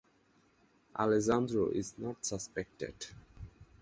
Alessandro 0.97 1.67
is 1.69 1.93
not 1.99 2.25
suspected. 2.25 2.95